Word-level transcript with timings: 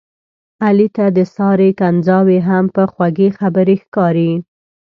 علي 0.65 0.87
ته 0.95 1.05
د 1.17 1.19
سارې 1.35 1.69
کنځاوې 1.79 2.39
هم 2.47 2.65
په 2.75 2.83
خوږې 2.91 3.29
خبرې 3.39 3.75
ښکاري. 3.83 4.31